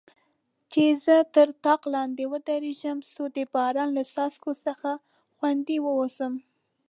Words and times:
چې 0.71 0.83
زه 1.05 1.15
تر 1.35 1.49
طاق 1.65 1.81
لاندې 1.93 2.23
ودریږم، 2.31 2.97
څو 3.11 3.23
د 3.35 3.37
باران 3.53 3.89
له 3.97 4.03
څاڅکو 4.13 4.51
څخه 4.65 4.89
خوندي 5.37 5.77
واوسم. 5.81 6.33